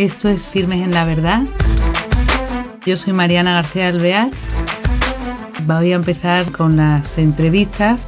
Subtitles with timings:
[0.00, 1.42] Esto es Firmes en la Verdad.
[2.86, 4.30] Yo soy Mariana García Alvear.
[5.66, 8.00] Voy a empezar con las entrevistas.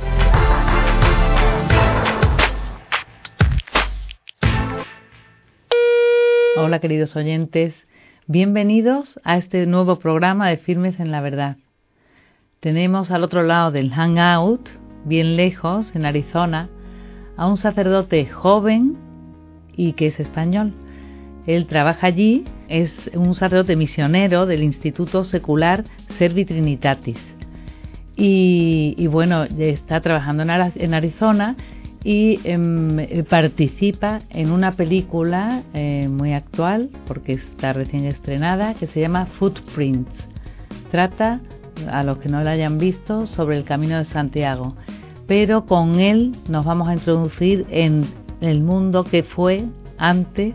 [6.57, 7.75] Hola queridos oyentes,
[8.27, 11.59] bienvenidos a este nuevo programa de Firmes en la Verdad.
[12.61, 14.71] Tenemos al otro lado del Hangout,
[15.05, 16.71] bien lejos, en Arizona,
[17.37, 18.97] a un sacerdote joven
[19.77, 20.73] y que es español.
[21.47, 25.85] Él trabaja allí, es un sacerdote misionero del Instituto Secular
[26.19, 27.19] Servi Trinitatis.
[28.15, 31.57] Y, bueno, está trabajando en Arizona
[32.05, 39.01] y em, participa en una película eh, muy actual, porque está recién estrenada, que se
[39.01, 40.29] llama Footprints.
[40.91, 41.41] Trata,
[41.91, 44.77] a los que no la hayan visto, sobre el Camino de Santiago.
[45.27, 48.07] Pero con él nos vamos a introducir en
[48.41, 49.65] el mundo que fue
[49.99, 50.55] antes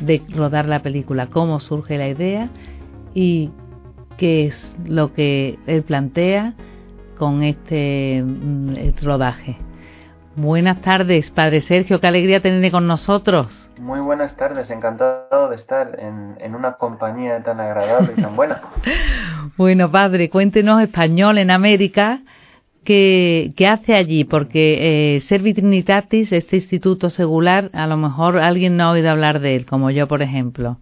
[0.00, 2.48] de rodar la película, cómo surge la idea
[3.14, 3.50] y
[4.16, 6.54] qué es lo que él plantea
[7.16, 9.56] con este mm, rodaje.
[10.36, 13.68] Buenas tardes, Padre Sergio, qué alegría tenerle con nosotros.
[13.78, 18.62] Muy buenas tardes, encantado de estar en, en una compañía tan agradable y tan buena.
[19.56, 22.20] bueno, Padre, cuéntenos español en América
[22.84, 24.24] ¿Qué, hace allí?
[24.24, 29.66] Porque eh, este instituto secular, a lo mejor alguien no ha oído hablar de él,
[29.66, 30.78] como yo, por ejemplo.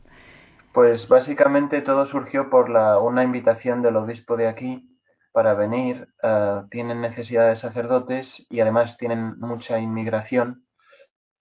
[0.72, 4.88] Pues básicamente todo surgió por la, una invitación del obispo de aquí
[5.32, 6.08] para venir.
[6.22, 10.62] Eh, tienen necesidad de sacerdotes y además tienen mucha inmigración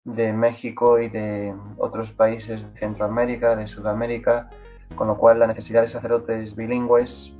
[0.03, 4.49] de México y de otros países de Centroamérica, de Sudamérica,
[4.95, 7.31] con lo cual la necesidad de sacerdotes bilingües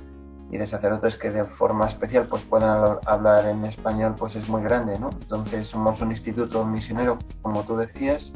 [0.52, 4.62] y de sacerdotes que de forma especial pues puedan hablar en español pues es muy
[4.62, 5.08] grande, ¿no?
[5.22, 8.30] Entonces somos un instituto misionero, como tú decías,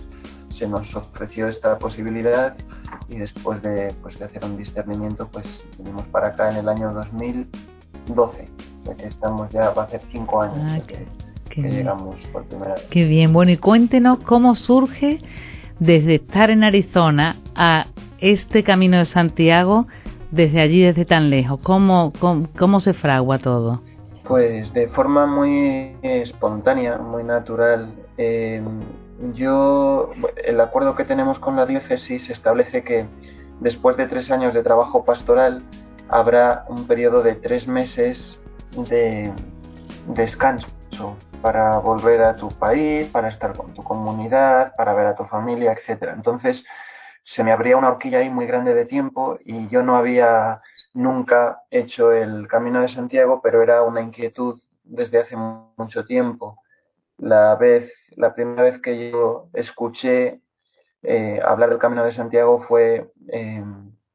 [0.49, 2.57] se nos ofreció esta posibilidad
[3.11, 6.91] y después de, pues, de hacer un discernimiento pues venimos para acá en el año
[6.95, 8.49] 2012,
[8.85, 11.07] ya que estamos ya, va a ser cinco años ah, que,
[11.63, 12.85] llegamos por primera vez.
[12.91, 15.19] Qué bien, bueno y cuéntenos cómo surge
[15.81, 17.89] desde estar en Arizona a
[18.19, 19.87] este Camino de Santiago
[20.31, 21.61] desde allí, desde tan lejos?
[21.63, 22.13] ¿Cómo,
[22.59, 23.83] cómo, se fragua todo?
[24.25, 27.93] Pues de forma muy espontánea, muy natural.
[28.19, 28.63] Eh,
[29.35, 30.11] yo,
[30.45, 33.07] el acuerdo que tenemos con la diócesis establece que
[33.61, 35.63] después de tres años de trabajo pastoral
[36.09, 38.39] habrá un periodo de tres meses
[38.91, 39.33] de
[40.09, 40.67] descanso
[41.43, 45.73] para volver a tu país, para estar con tu comunidad, para ver a tu familia,
[45.73, 46.15] etcétera.
[46.15, 46.65] Entonces,
[47.27, 50.63] se me abría una horquilla ahí muy grande de tiempo y yo no había
[50.95, 56.61] nunca hecho el Camino de Santiago, pero era una inquietud desde hace mucho tiempo.
[57.19, 60.41] La vez, la primera vez que yo escuché
[61.03, 63.65] eh, hablar del Camino de Santiago fue eh,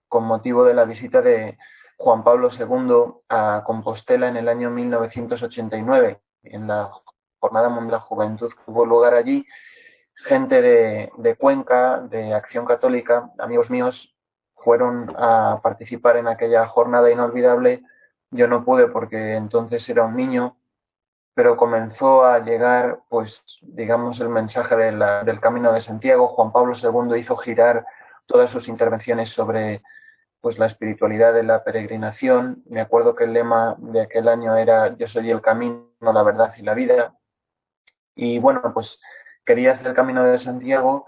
[0.08, 1.58] con motivo de la visita de
[1.98, 6.90] Juan Pablo II a Compostela en el año 1989, en la
[7.40, 9.46] Jornada Mundial de la Juventud que hubo lugar allí
[10.24, 14.14] gente de, Cuenca, de Acción Católica, amigos míos,
[14.56, 17.84] fueron a participar en aquella jornada inolvidable.
[18.30, 20.58] Yo no pude porque entonces era un niño,
[21.34, 26.28] pero comenzó a llegar, pues, digamos, el mensaje del Camino de Santiago.
[26.28, 27.86] Juan Pablo II hizo girar
[28.28, 29.82] todas sus intervenciones sobre
[30.42, 32.64] pues la espiritualidad de la peregrinación.
[32.66, 36.54] Me acuerdo que el lema de aquel año era Yo soy el camino, la verdad
[36.58, 37.14] y la vida.
[38.16, 39.00] Y bueno, pues
[39.46, 41.08] quería hacer el camino de Santiago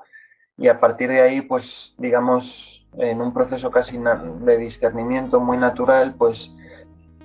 [0.57, 2.45] y a partir de ahí, pues digamos,
[2.97, 6.51] en un proceso casi de discernimiento muy natural, pues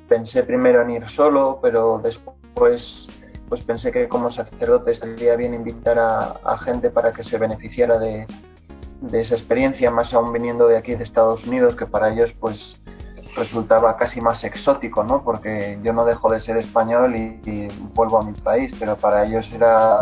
[0.08, 3.08] pensé primero en ir solo, pero después
[3.48, 8.26] pues pensé que como sacerdote estaría bien invitar a, gente para que se beneficiara de,
[9.12, 12.76] esa experiencia, más aún viniendo de aquí de Estados Unidos, que para ellos pues
[13.36, 15.22] resultaba casi más exótico, ¿no?
[15.22, 19.48] Porque yo no dejo de ser español y, vuelvo a mi país, pero para ellos
[19.54, 20.00] era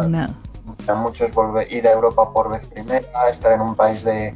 [0.87, 4.35] a muchos volver, ir a Europa por vez primera, estar en un país de,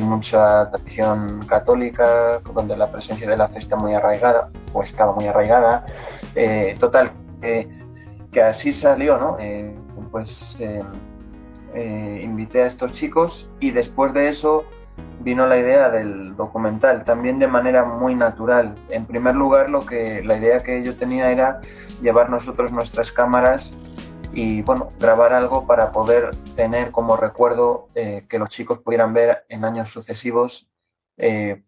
[0.00, 5.26] mucha tradición católica, donde la presencia de la fe está muy arraigada, o estaba muy
[5.26, 5.86] arraigada.
[6.34, 9.36] Eh, total, que así salió, ¿no?
[9.38, 9.74] Eh,
[10.10, 14.64] pues eh, invité a estos chicos y después de eso
[15.20, 18.74] vino la idea del documental, también de manera muy natural.
[18.88, 21.60] En primer lugar, lo que la idea que yo tenía era
[22.00, 23.72] llevar nosotros nuestras cámaras
[24.36, 29.46] y bueno, grabar algo para poder tener como recuerdo eh, que los chicos pudieran ver
[29.48, 30.68] en años sucesivos,
[31.16, 31.62] eh,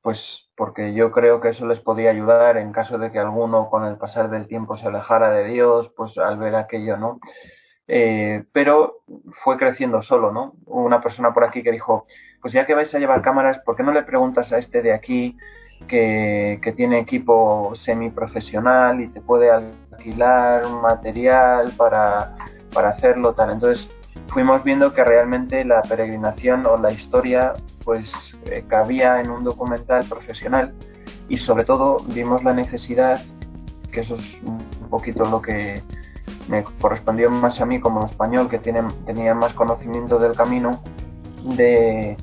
[0.00, 0.18] pues
[0.56, 3.98] porque yo creo que eso les podía ayudar en caso de que alguno con el
[3.98, 7.20] pasar del tiempo se alejara de Dios, pues al ver aquello, ¿no?
[7.88, 9.02] Eh, pero
[9.42, 10.54] fue creciendo solo, ¿no?
[10.64, 12.06] Una persona por aquí que dijo,
[12.40, 14.94] pues ya que vais a llevar cámaras, ¿por qué no le preguntas a este de
[14.94, 15.36] aquí
[15.88, 22.36] que, que tiene equipo semiprofesional y te puede alquilar material para,
[22.72, 23.50] para hacerlo tal?
[23.50, 23.88] Entonces
[24.28, 27.54] fuimos viendo que realmente la peregrinación o la historia
[27.84, 28.10] pues
[28.46, 30.74] eh, cabía en un documental profesional
[31.28, 33.22] y sobre todo vimos la necesidad,
[33.92, 35.82] que eso es un poquito lo que
[36.48, 40.82] me correspondió más a mí como español que tiene, tenía más conocimiento del camino,
[41.56, 42.16] de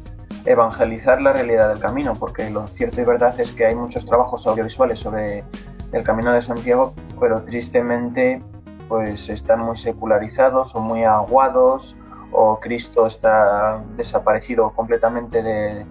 [0.45, 4.45] evangelizar la realidad del camino, porque lo cierto y verdad es que hay muchos trabajos
[4.47, 5.43] audiovisuales sobre
[5.91, 8.41] el camino de Santiago, pero tristemente
[8.87, 11.95] pues están muy secularizados o muy aguados
[12.31, 15.85] o Cristo está desaparecido completamente de,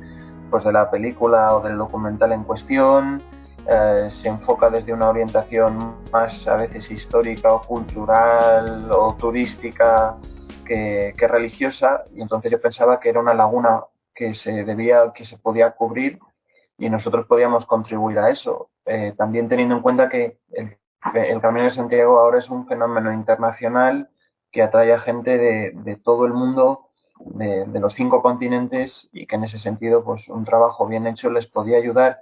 [0.51, 3.23] pues de la película o del documental en cuestión,
[3.67, 10.17] eh, se enfoca desde una orientación más a veces histórica o cultural o turística
[10.65, 13.81] que, que religiosa y entonces yo pensaba que era una laguna
[14.21, 16.19] que se debía, que se podía cubrir
[16.77, 18.69] y nosotros podíamos contribuir a eso.
[18.85, 20.77] Eh, también teniendo en cuenta que el,
[21.41, 24.11] Camino de Santiago ahora es un fenómeno internacional
[24.53, 26.91] que atrae a gente de, todo el mundo,
[27.21, 31.31] de, de, los cinco continentes y que en ese sentido, pues un trabajo bien hecho
[31.31, 32.21] les podía ayudar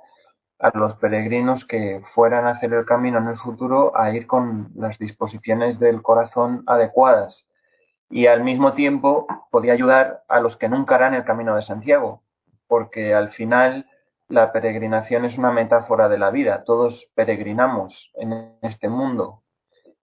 [0.61, 4.71] a los peregrinos que fueran a hacer el camino en el futuro a ir con
[4.77, 7.45] las disposiciones del corazón adecuadas
[8.11, 12.23] y al mismo tiempo podía ayudar a los que nunca harán el camino de Santiago,
[12.67, 13.87] porque al final
[14.29, 19.43] la peregrinación es una metáfora de la vida, todos peregrinamos en este mundo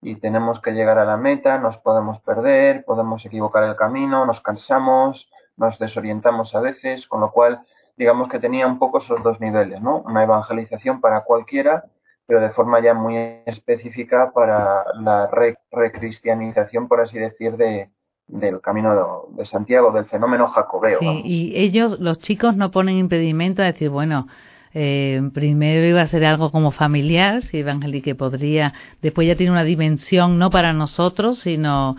[0.00, 4.40] y tenemos que llegar a la meta, nos podemos perder, podemos equivocar el camino, nos
[4.40, 7.60] cansamos, nos desorientamos a veces, con lo cual
[7.96, 9.98] digamos que tenía un poco esos dos niveles, ¿no?
[9.98, 11.84] Una evangelización para cualquiera
[12.26, 13.16] pero de forma ya muy
[13.46, 15.30] específica para la
[15.70, 17.90] recristianización, por así decir, de,
[18.28, 21.00] del camino de Santiago, del fenómeno jacobeo.
[21.00, 24.28] Sí, y ellos, los chicos, no ponen impedimento a decir, bueno,
[24.74, 27.62] eh, primero iba a ser algo como familiar, si
[28.02, 28.72] que podría,
[29.02, 31.96] después ya tiene una dimensión no para nosotros, sino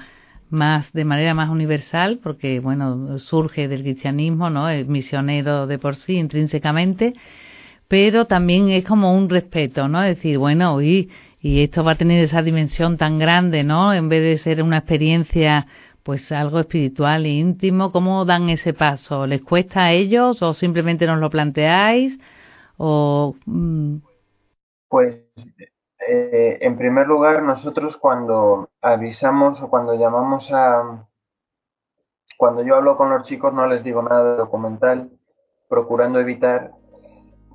[0.50, 4.70] más de manera más universal, porque bueno, surge del cristianismo, ¿no?
[4.70, 7.14] Es misionero de por sí, intrínsecamente,
[7.94, 10.02] pero también es como un respeto, ¿no?
[10.02, 13.94] Decir, bueno, y, y esto va a tener esa dimensión tan grande, ¿no?
[13.94, 15.68] En vez de ser una experiencia,
[16.02, 19.28] pues algo espiritual e íntimo, ¿cómo dan ese paso?
[19.28, 22.18] ¿Les cuesta a ellos o simplemente nos lo planteáis?
[22.78, 23.98] O, mm?
[24.90, 25.24] Pues,
[26.10, 31.06] eh, en primer lugar, nosotros cuando avisamos o cuando llamamos a...
[32.40, 35.12] Cuando yo hablo con los chicos no les digo nada de documental,
[35.70, 36.72] procurando evitar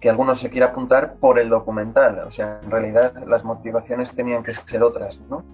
[0.01, 2.21] que alguno se quiera apuntar por el documental.
[2.21, 5.45] O sea, en realidad las motivaciones tenían que ser otras, ¿no?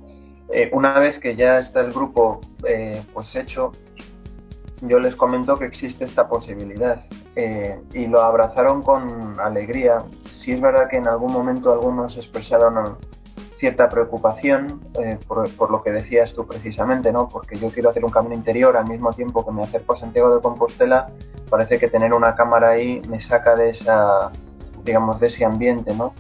[0.53, 3.73] Eh, una vez que ya está el grupo eh, pues hecho,
[4.83, 7.05] yo les comento que existe esta posibilidad
[7.37, 10.05] eh, y lo abrazaron con alegría.
[10.41, 12.99] Si es verdad que en algún momento algunos expresaron
[13.59, 17.29] cierta preocupación eh, por, por, lo que decías tú precisamente, ¿no?
[17.29, 20.35] Porque yo quiero hacer un camino interior al mismo tiempo que me acerco a Santiago
[20.35, 21.09] de Compostela,
[21.49, 24.31] parece que tener una cámara ahí me saca de esa,
[24.85, 26.15] digamos, de ese ambiente, ¿no?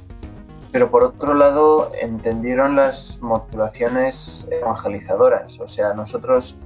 [0.72, 6.56] Pero por otro lado, entendieron las motivaciones evangelizadoras, o sea, nosotros,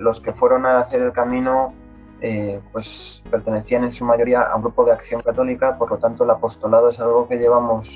[0.00, 1.72] los que fueron a hacer el camino,
[2.22, 6.24] eh, pues pertenecían en su mayoría a un grupo de acción católica, por lo tanto
[6.24, 7.86] el apostolado es algo que llevamos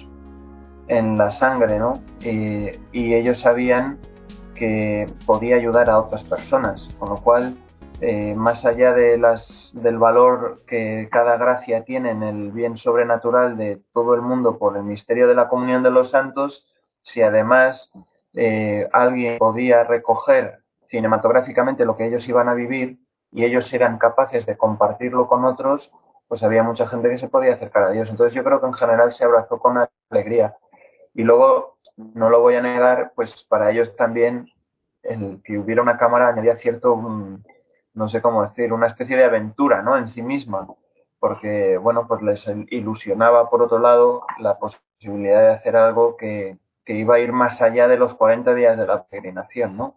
[0.88, 2.02] en la sangre, ¿no?
[2.21, 3.99] Y, ellos sabían
[4.54, 7.57] que podía ayudar a otras personas, con lo cual,
[8.00, 13.57] eh, más allá de las, del valor que cada gracia tiene en el bien sobrenatural
[13.57, 16.66] de todo el mundo por el misterio de la comunión de los santos,
[17.02, 17.90] si además
[18.35, 22.99] eh, alguien podía recoger cinematográficamente lo que ellos iban a vivir
[23.33, 25.90] y ellos eran capaces de compartirlo con otros,
[26.28, 28.09] pues había mucha gente que se podía acercar a Dios.
[28.09, 29.78] Entonces yo creo que en general se abrazó con
[30.11, 30.57] alegría.
[31.14, 34.49] Y luego, no lo voy a negar, pues para ellos también
[35.02, 37.42] el que hubiera una cámara añadía cierto, mm,
[37.94, 39.97] no sé cómo decir, una especie de aventura, ¿no?
[39.97, 40.66] En sí misma,
[41.18, 46.94] porque, bueno, pues les ilusionaba, por otro lado, la posibilidad de hacer algo que, que
[46.94, 49.94] iba a ir más allá de los 40 días de la peregrinación, ¿no?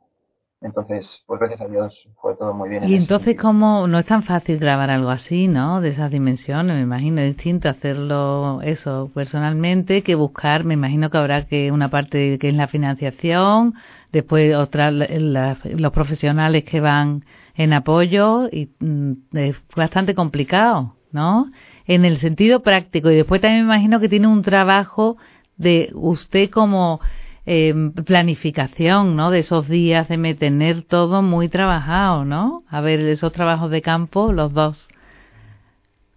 [0.64, 2.88] Entonces, pues gracias a Dios fue todo muy bien.
[2.88, 3.86] Y entonces, ¿cómo?
[3.86, 5.82] No es tan fácil grabar algo así, ¿no?
[5.82, 11.18] De esas dimensiones, me imagino, es distinto hacerlo eso personalmente que buscar, me imagino que
[11.18, 13.74] habrá que una parte que es la financiación,
[14.14, 21.52] después otra, los profesionales que van en apoyo y mm, es bastante complicado, ¿no?
[21.86, 25.18] En el sentido práctico y después también me imagino que tiene un trabajo
[25.58, 27.00] de usted como
[27.46, 27.74] eh,
[28.06, 29.30] planificación, ¿no?
[29.30, 32.64] De esos días, de tener todo muy trabajado, ¿no?
[32.70, 34.90] A ver, esos trabajos de campo, los dos.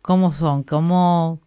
[0.03, 0.63] ¿Cómo son?
[0.63, 1.41] ¿Cómo,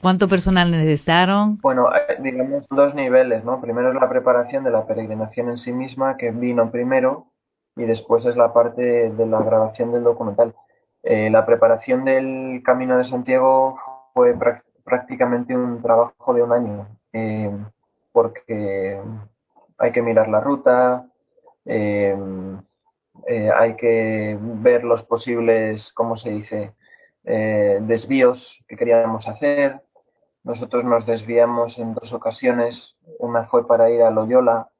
[0.00, 1.58] ¿Cuánto personal necesitaron?
[1.58, 3.60] Bueno, eh, digamos dos niveles, ¿no?
[3.60, 7.26] Primero es la preparación de la peregrinación en sí misma, que vino primero,
[7.76, 10.54] y después es la parte de la grabación del documental.
[11.02, 13.78] Eh, la preparación del Camino de Santiago
[14.14, 14.34] fue
[14.84, 17.50] prácticamente un trabajo de un año, eh,
[18.12, 19.00] porque
[19.78, 21.06] hay que mirar la ruta,
[21.66, 26.72] hay que ver los posibles, ¿cómo se dice?,
[27.22, 29.82] desvíos que queríamos hacer,
[30.46, 32.94] nosotros nos desviamos en dos ocasiones.
[33.18, 34.70] Una fue para ir a Loyola,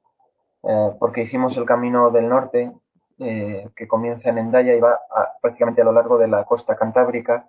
[0.63, 2.71] eh, porque hicimos el camino del norte,
[3.19, 4.99] eh, que comienza en Endaya y va
[5.41, 7.47] prácticamente a lo largo de la costa cantábrica.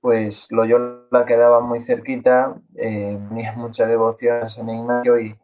[0.00, 5.36] Pues Loyola quedaba muy cerquita, eh, tenía mucha devoción a San Ignacio y,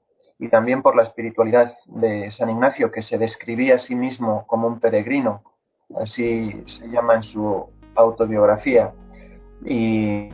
[0.51, 4.79] también por la espiritualidad de San Ignacio, que se describía a sí mismo como un
[4.79, 5.43] peregrino,
[6.01, 8.93] así se llama en su autobiografía.
[9.65, 10.31] Y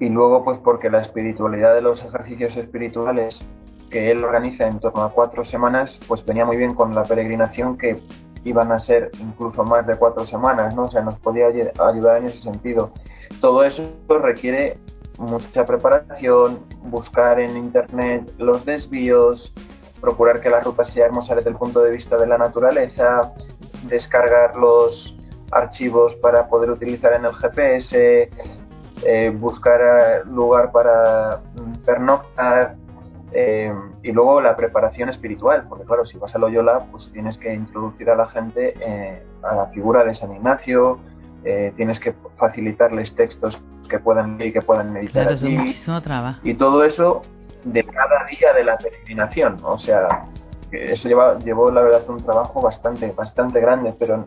[0.00, 3.44] luego pues porque la espiritualidad de los ejercicios espirituales
[3.90, 7.78] que él organiza en torno a cuatro semanas pues venía muy bien con la peregrinación
[7.78, 8.02] que
[8.46, 10.84] iban a ser incluso más de cuatro semanas, ¿no?
[10.84, 12.92] O sea, nos podía ayudar en ese sentido.
[13.40, 14.78] Todo eso requiere
[15.18, 19.52] mucha preparación, buscar en internet los desvíos,
[20.00, 23.32] procurar que la ruta sea hermosa desde el punto de vista de la naturaleza,
[23.88, 25.16] descargar los
[25.50, 28.30] archivos para poder utilizar en el GPS,
[29.02, 31.40] eh, buscar eh, lugar para
[31.84, 32.76] pernoctar
[33.32, 37.52] eh, y luego la preparación espiritual, porque claro, si vas a Loyola, pues tienes que
[37.52, 38.74] introducir a la gente
[39.42, 40.98] a la figura de San Ignacio,
[41.76, 43.56] tienes que facilitarles textos
[43.88, 45.74] que puedan leer y que puedan meditar allí.
[46.42, 47.22] Y todo eso
[47.64, 50.26] de cada día de la peregrinación, o sea,
[50.70, 54.24] eso lleva, llevó la verdad un trabajo bastante, bastante grande, pero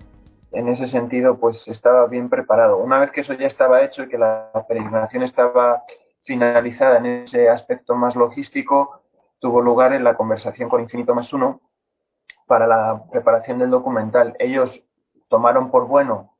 [0.52, 2.78] en ese sentido, pues estaba bien preparado.
[2.78, 5.84] Una vez que eso ya estaba hecho y que la peregrinación estaba
[6.24, 9.02] finalizada en ese aspecto más logístico,
[9.40, 11.62] tuvo lugar en la conversación con Infinito más uno
[12.46, 14.36] para la preparación del documental.
[14.40, 14.82] Ellos
[15.28, 16.36] tomaron por bueno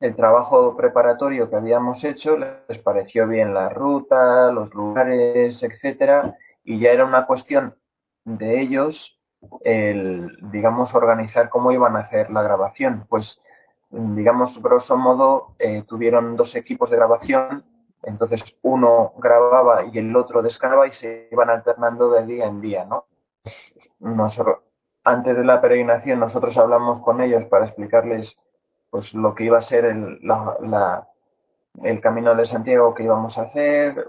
[0.00, 6.78] el trabajo preparatorio que habíamos hecho, les pareció bien la ruta, los lugares, etcétera, y
[6.78, 7.76] ya era una cuestión
[8.24, 9.18] de ellos
[9.62, 13.06] el, digamos, organizar cómo iban a hacer la grabación.
[13.08, 13.40] Pues
[13.90, 17.64] digamos, grosso modo, eh, tuvieron dos equipos de grabación,
[18.06, 22.84] entonces uno grababa y el otro descargaba y se iban alternando de día en día,
[22.84, 23.06] ¿no?
[25.04, 28.36] antes de la peregrinación nosotros hablamos con ellos para explicarles
[28.90, 30.20] pues lo que iba a ser el
[32.00, 34.06] camino de Santiago que íbamos a hacer,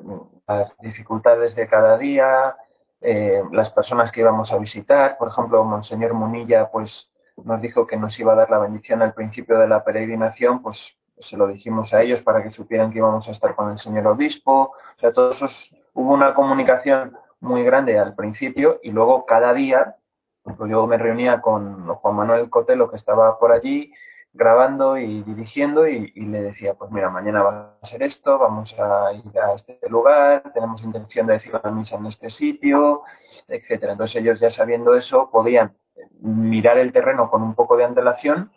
[0.48, 2.56] las dificultades de cada día,
[3.02, 7.10] eh, las personas que íbamos a visitar, por ejemplo, Monseñor Munilla, pues
[7.44, 10.96] nos dijo que nos iba a dar la bendición al principio de la peregrinación, pues
[11.20, 14.08] se lo dijimos a ellos para que supieran que íbamos a estar con el señor
[14.08, 14.74] obispo.
[14.98, 19.96] O sea, todos esos, hubo una comunicación muy grande al principio y luego cada día,
[20.44, 23.92] pues yo me reunía con Juan Manuel Cotelo que estaba por allí
[24.36, 29.14] grabando y dirigiendo y, le decía, pues mira, mañana va a ser esto, vamos a
[29.14, 33.04] ir a este lugar, tenemos intención de decir la misa en este sitio,
[33.48, 33.94] etcétera.
[33.94, 35.74] Entonces ellos ya sabiendo eso podían
[36.20, 38.52] mirar el terreno con un poco de antelación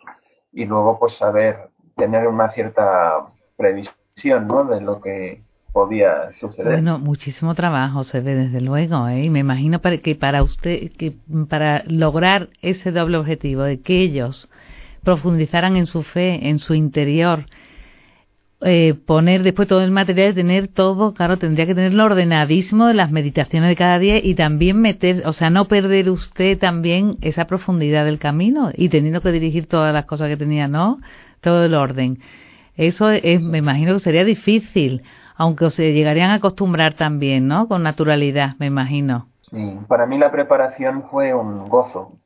[0.51, 3.27] y luego pues saber tener una cierta
[3.57, 4.63] previsión ¿no?
[4.63, 5.41] de lo que
[5.71, 6.73] podía suceder.
[6.73, 9.25] Bueno, muchísimo trabajo se ve desde luego, ¿eh?
[9.25, 11.13] y me imagino que para usted, que
[11.47, 14.49] para lograr ese doble objetivo de que ellos
[15.03, 17.45] profundizaran en su fe, en su interior,
[18.61, 23.09] eh, poner después todo el material, tener todo, claro, tendría que tenerlo ordenadísimo de las
[23.09, 28.03] meditaciones de cada día y también meter, o sea, no perder usted también esa profundidad
[28.03, 30.99] del camino y teniendo que dirigir todas las cosas que tenía, ¿no?
[31.41, 32.19] Todo el orden.
[32.75, 35.03] Eso es, me imagino que sería difícil,
[35.35, 37.67] aunque se llegarían a acostumbrar también, ¿no?
[37.67, 39.27] Con naturalidad, me imagino.
[39.49, 42.19] Sí, para mí la preparación fue un gozo,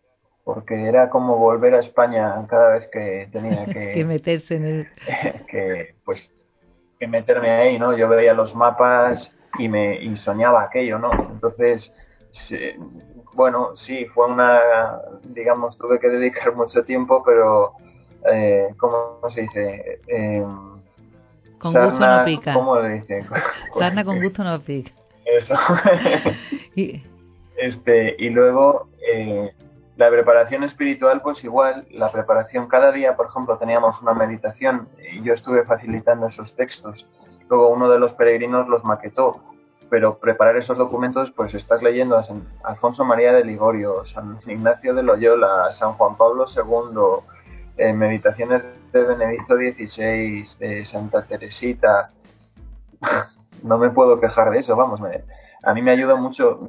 [0.44, 4.88] porque era como volver a España cada vez que tenía que, meterse en el
[5.48, 6.30] que pues
[7.00, 11.92] que meterme ahí no yo veía los mapas y me y soñaba aquello no entonces
[13.34, 14.60] bueno sí fue una
[15.24, 17.74] digamos tuve que dedicar mucho tiempo pero
[18.32, 20.44] eh, cómo se dice eh,
[21.58, 22.54] con gusto no pica.
[22.54, 23.26] cómo le dicen
[23.80, 24.92] sarna con gusto no pica.
[25.26, 25.56] Eso.
[27.56, 29.54] Este y luego eh,
[29.96, 35.22] la preparación espiritual, pues igual, la preparación cada día, por ejemplo, teníamos una meditación y
[35.22, 37.06] yo estuve facilitando esos textos.
[37.48, 39.40] Luego uno de los peregrinos los maquetó,
[39.90, 44.96] pero preparar esos documentos, pues estás leyendo a San Alfonso María de Ligorio, San Ignacio
[44.96, 47.33] de Loyola, San Juan Pablo II,
[47.78, 52.12] eh, meditaciones de Benedicto XVI, de Santa Teresita,
[53.64, 55.02] no me puedo quejar de eso, vamos,
[55.64, 56.60] a mí me ayuda mucho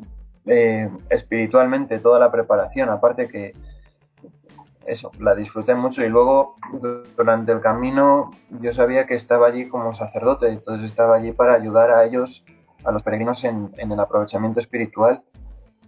[0.46, 3.54] eh, espiritualmente toda la preparación, aparte que
[4.86, 6.56] eso, la disfruté mucho y luego
[7.16, 11.90] durante el camino yo sabía que estaba allí como sacerdote, entonces estaba allí para ayudar
[11.90, 12.44] a ellos,
[12.84, 15.22] a los peregrinos en, el aprovechamiento espiritual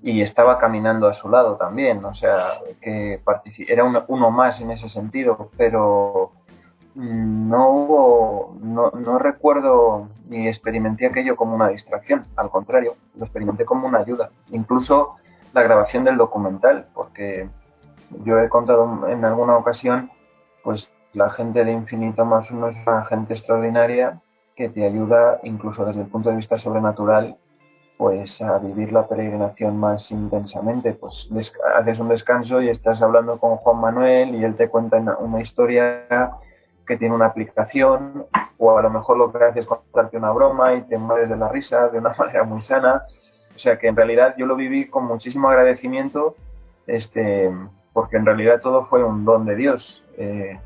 [0.03, 3.21] y estaba caminando a su lado también, o sea, que
[3.67, 6.33] era uno más en ese sentido, pero
[6.97, 13.65] no hubo, no, no recuerdo ni experimenté aquello como una distracción, al contrario, lo experimenté
[13.65, 14.31] como una ayuda.
[14.51, 15.17] Incluso
[15.53, 17.49] la grabación del documental, porque
[18.25, 20.11] yo he contado en alguna ocasión,
[20.65, 24.21] pues la gente de Infinito más uno es una gente extraordinaria
[24.55, 27.37] que te ayuda incluso desde el punto de vista sobrenatural
[27.97, 30.93] pues a vivir la peregrinación más intensamente.
[30.93, 31.29] Pues
[31.77, 36.37] haces un descanso y estás hablando con Juan Manuel y él te cuenta una historia
[36.87, 38.27] que tiene una aplicación,
[38.59, 41.37] o a lo mejor lo que haces es contarte una broma y te mueres de
[41.37, 43.03] la risa de una manera muy sana.
[43.55, 46.37] O sea que en realidad yo lo viví con muchísimo agradecimiento,
[46.87, 47.51] este,
[47.93, 50.05] porque en realidad todo fue un don de Dios.
[50.19, 50.59] Eh,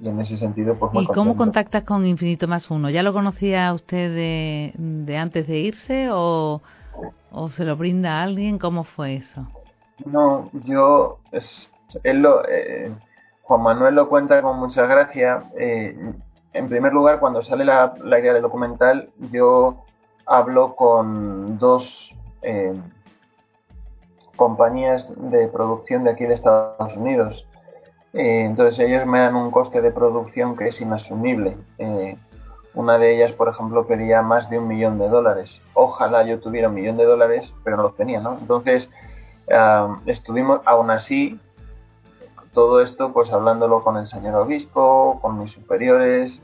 [0.00, 2.90] y, en ese sentido, pues ¿Y cómo contactas con Infinito Más Uno?
[2.90, 6.62] ¿Ya lo conocía usted de, antes de irse o,
[7.30, 8.58] o, se lo brinda a alguien?
[8.58, 9.46] ¿Cómo fue eso?
[10.06, 11.70] No, yo, es,
[12.02, 12.90] él lo, eh,
[13.42, 15.44] Juan Manuel lo cuenta con mucha gracia.
[15.58, 15.96] Eh,
[16.52, 19.84] en primer lugar, cuando sale la, idea del documental, yo
[20.24, 22.72] hablo con dos eh,
[24.36, 27.44] compañías de producción de aquí de Estados Unidos.
[28.12, 31.56] Eh, entonces ellos me dan un coste de producción que es inasumible.
[32.72, 35.60] una de ellas, por ejemplo, pedía más de un millón de dólares.
[35.74, 38.38] Ojalá yo tuviera un millón de dólares, pero no los tenía, ¿no?
[38.40, 38.88] Entonces,
[40.06, 41.40] estuvimos, aún así,
[42.52, 46.40] todo esto pues hablándolo con el señor obispo, con mis superiores,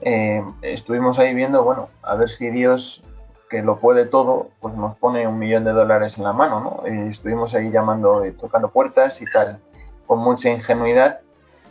[0.00, 3.02] eh, estuvimos ahí viendo, bueno, a ver si Dios,
[3.50, 6.88] que lo puede todo, pues nos pone un millón de dólares en la mano, ¿no?
[6.88, 9.58] Y estuvimos ahí llamando y tocando puertas y tal,
[10.06, 11.20] con mucha ingenuidad,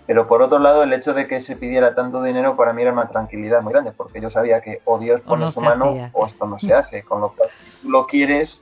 [0.05, 2.91] pero por otro lado, el hecho de que se pidiera tanto dinero para mí era
[2.91, 6.45] una tranquilidad muy grande, porque yo sabía que o Dios pone su mano o esto
[6.45, 7.49] no se hace, con lo cual
[7.83, 8.61] lo quieres,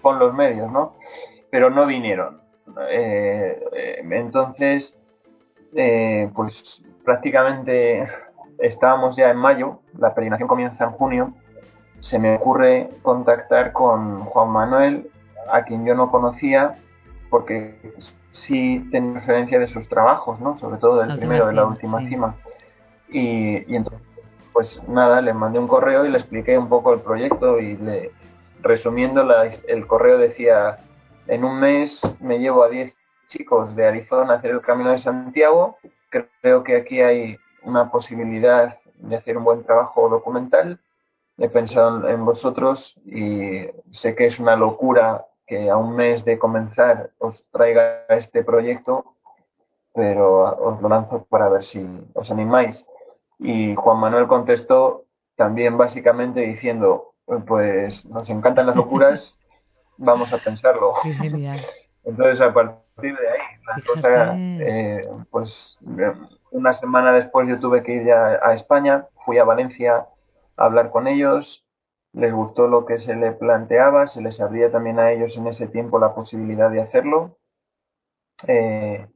[0.00, 0.94] pon los medios, ¿no?
[1.50, 2.40] Pero no vinieron.
[2.90, 4.96] Eh, eh, entonces,
[5.74, 8.08] eh, pues prácticamente
[8.58, 11.32] estábamos ya en mayo, la peregrinación comienza en junio,
[12.00, 15.10] se me ocurre contactar con Juan Manuel,
[15.50, 16.78] a quien yo no conocía,
[17.30, 17.76] porque
[18.32, 20.58] sí tenía referencia de sus trabajos, ¿no?
[20.58, 22.34] Sobre todo del primero, de la última cima.
[23.08, 24.00] Y, entonces,
[24.52, 28.10] pues nada, le mandé un correo y le expliqué un poco el proyecto y le,
[28.60, 29.26] resumiendo,
[29.66, 30.78] el correo decía,
[31.26, 32.94] en un mes me llevo a 10
[33.28, 35.78] chicos de Arizona a hacer el Camino de Santiago.
[36.40, 40.78] Creo que aquí hay una posibilidad de hacer un buen trabajo documental.
[41.38, 46.38] He pensado en vosotros y sé que es una locura que a un mes de
[46.38, 49.04] comenzar os traiga este proyecto,
[49.94, 52.84] pero os lo lanzo para ver si os animáis.
[53.38, 55.04] Y Juan Manuel contestó
[55.36, 57.14] también básicamente diciendo,
[57.46, 59.36] pues nos encantan las locuras,
[59.96, 60.94] vamos a pensarlo.
[62.04, 65.78] Entonces, a partir de ahí, la cosa, eh, pues
[66.50, 70.06] una semana después yo tuve que ir ya a España, fui a Valencia
[70.56, 71.61] a hablar con ellos,
[72.12, 75.66] les gustó lo que se le planteaba, se les abría también a ellos en ese
[75.66, 77.38] tiempo la posibilidad de hacerlo.
[78.46, 79.06] Eh,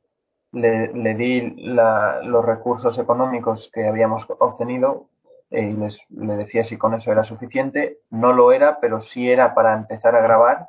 [0.52, 5.08] le, di los recursos económicos que habíamos obtenido
[5.50, 7.98] eh, y les, le decía si con eso era suficiente.
[8.10, 10.68] No lo era, pero sí era para empezar a grabar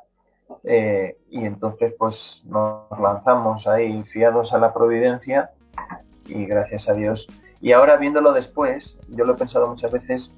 [0.64, 5.50] eh, y entonces pues nos lanzamos ahí fiados a la providencia
[6.26, 7.26] y gracias a Dios.
[7.60, 10.34] Y ahora viéndolo después, yo lo he pensado muchas veces,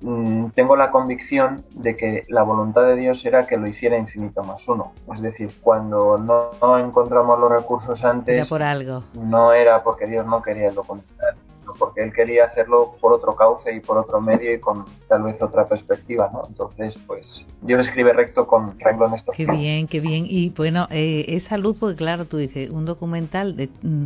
[0.00, 4.42] mm, tengo la convicción de que la voluntad de Dios era que lo hiciera infinito
[4.42, 4.92] más uno.
[5.14, 9.04] Es decir, cuando no, encontramos los recursos antes, por algo.
[9.14, 11.38] no era porque Dios no quería lo contrario
[11.76, 15.40] porque él quería hacerlo por otro cauce y por otro medio y con tal vez
[15.42, 16.46] otra perspectiva, ¿no?
[16.48, 20.24] Entonces, pues Dios escribe recto con renglones Qué bien, qué bien.
[20.28, 24.04] Y bueno, eh, esa luz, porque claro, tú dices, un documental de, mm,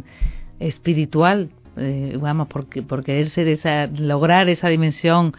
[0.60, 5.34] espiritual, eh, vamos, porque, por querer ser esa, lograr esa dimensión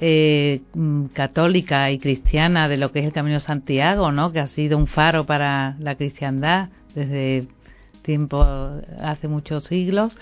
[0.00, 4.32] eh, mm, católica y cristiana de lo que es el Camino Santiago, ¿no?
[4.32, 7.46] Que ha sido un faro para la cristiandad desde
[8.02, 8.44] tiempo,
[9.00, 10.18] hace muchos siglos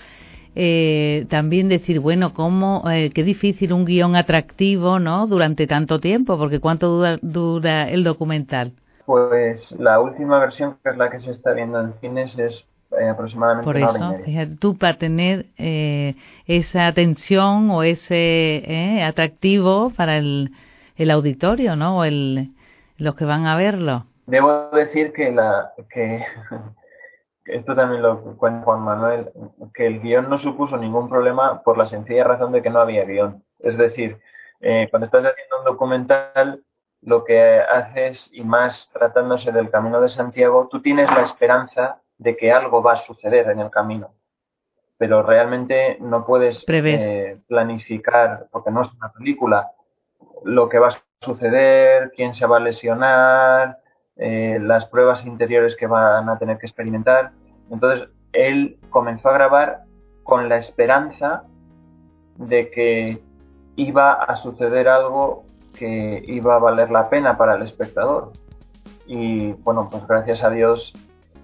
[0.59, 5.27] eh, también decir, bueno, cómo, eh, qué difícil un guion atractivo, ¿no?
[5.27, 8.73] Durante tanto tiempo, porque ¿cuánto dura, dura el documental?
[9.05, 12.65] Pues la última versión, que es la que se está viendo en cines, es
[12.99, 14.15] eh, aproximadamente Por eso,
[14.59, 20.51] tú para tener eh, esa atención o ese eh, atractivo para el,
[20.95, 21.99] el auditorio, ¿no?
[21.99, 22.51] O el,
[22.97, 24.05] los que van a verlo.
[24.25, 26.23] Debo decir que la que
[27.45, 29.29] esto también lo cuenta Juan Manuel,
[29.73, 33.05] que el guion no supuso ningún problema por la sencilla razón de que no había
[33.05, 33.43] guion.
[33.59, 34.19] Es decir,
[34.59, 36.63] eh, cuando estás haciendo un documental,
[37.01, 42.35] lo que haces, y más tratándose del Camino de Santiago, tú tienes la esperanza de
[42.35, 44.11] que algo va a suceder en el camino.
[44.97, 49.71] Pero realmente no puedes eh, planificar, porque no es una película,
[50.43, 53.77] lo que va a suceder, quién se va a lesionar,
[54.15, 57.31] eh, las pruebas interiores que van a tener que experimentar.
[57.69, 59.83] Entonces, él comenzó a grabar
[60.23, 61.43] con la esperanza
[62.37, 63.21] de que
[63.75, 68.33] iba a suceder algo que iba a valer la pena para el espectador.
[69.05, 70.93] Y bueno, pues gracias a Dios,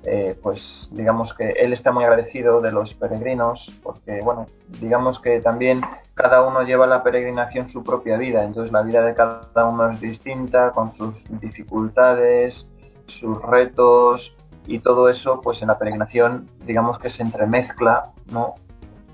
[0.06, 4.48] eh, pues digamos que él está muy agradecido de los peregrinos, porque bueno,
[4.82, 5.82] digamos que también
[6.14, 10.02] cada uno lleva la peregrinación su propia vida, entonces la vida de cada uno es
[10.02, 12.68] distinta, con sus dificultades,
[13.08, 14.36] sus retos
[14.68, 18.56] y todo eso, pues en la peregrinación digamos que se entremezcla, ¿no?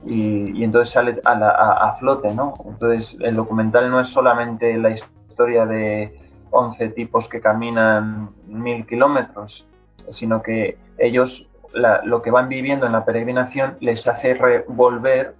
[0.05, 2.53] Y, entonces sale a, a, flote, ¿no?
[2.65, 6.17] Entonces el documental no es solamente la historia de
[6.51, 9.65] 11 tipos que caminan mil kilómetros,
[10.11, 11.45] sino que ellos
[12.03, 15.35] lo que van viviendo en la peregrinación les hace volver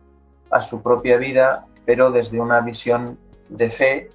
[0.51, 3.17] a su propia vida, pero desde una visión
[3.49, 4.10] de fe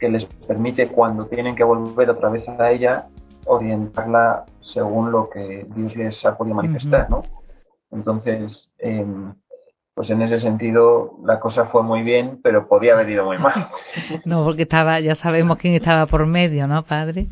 [0.00, 3.06] que les permite cuando tienen que volver otra vez a ella
[3.46, 7.22] orientarla según lo que Dios les ha podido manifestar, ¿no?
[7.90, 9.34] Entonces, em,
[9.94, 13.68] pues en ese sentido la cosa fue muy bien, pero podía haber ido muy mal.
[14.24, 17.28] no, porque estaba, ya sabemos quién estaba por medio, ¿no, padre?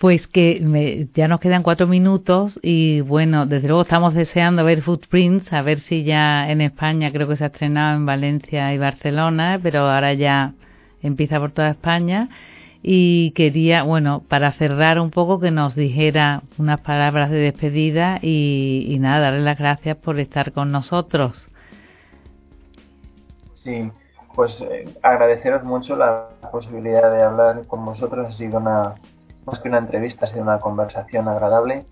[0.00, 5.52] Pues que ya nos quedan cuatro minutos y bueno, desde luego estamos deseando ver Footprints,
[5.52, 9.58] a ver si ya en España creo que se ha estrenado en Valencia y Barcelona,
[9.60, 10.52] pero ahora ya
[11.02, 12.28] empieza por toda España
[12.80, 18.86] y quería, bueno, para cerrar un poco que nos dijera unas palabras de despedida y,
[18.88, 21.48] y nada, darle las gracias por estar con nosotros.
[23.54, 23.90] Sí,
[24.36, 28.28] pues eh, agradeceros mucho la posibilidad de hablar con vosotros.
[28.28, 28.94] Ha sido una,
[29.50, 31.84] más que una entrevista, ha sido una conversación agradable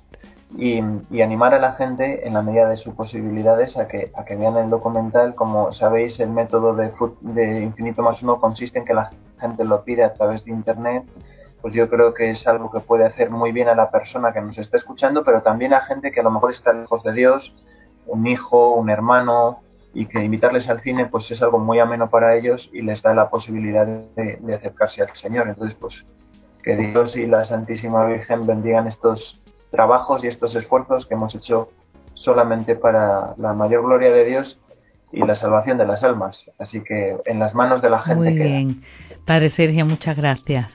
[0.57, 0.81] y,
[1.23, 4.57] animar a la gente en la medida de sus posibilidades a que, a que vean
[4.57, 5.35] el documental.
[5.35, 9.83] Como sabéis, el método de, de Infinito más uno consiste en que la gente lo
[9.83, 11.05] pide a través de Internet.
[11.61, 14.41] Pues yo creo que es algo que puede hacer muy bien a la persona que
[14.41, 17.53] nos está escuchando, pero también a gente que a lo mejor está lejos de Dios,
[18.07, 19.61] un hijo, un hermano,
[19.93, 23.15] y que invitarles al cine pues es algo muy ameno para ellos y les da
[23.15, 25.49] la posibilidad de, de acercarse al Señor.
[25.49, 26.05] Entonces, pues
[26.67, 31.71] que Dios y la Santísima Virgen bendigan estos trabajos y estos esfuerzos que hemos hecho
[32.15, 34.59] solamente para la mayor gloria de Dios
[35.13, 36.45] y la salvación de las almas.
[36.59, 38.17] Así que en las manos de la gente.
[38.17, 38.83] Muy bien.
[39.25, 40.69] Padre Sergio, muchas gracias.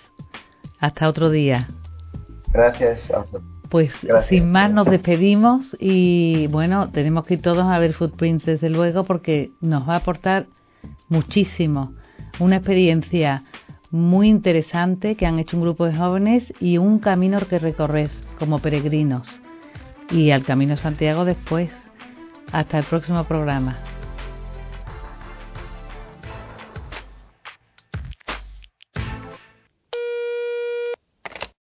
[0.80, 1.68] Hasta otro día.
[2.54, 3.12] Gracias.
[3.70, 3.94] Pues
[4.30, 9.04] sin más nos despedimos y bueno, tenemos que ir todos a ver Footprints desde luego
[9.04, 10.46] porque nos va a aportar
[11.10, 11.92] muchísimo.
[12.40, 13.44] Una experiencia
[13.92, 18.60] muy interesante que han hecho un grupo de jóvenes y un camino que recorrer como
[18.60, 19.28] peregrinos.
[20.10, 21.70] Y al Camino Santiago después.
[22.52, 23.78] Hasta el próximo programa.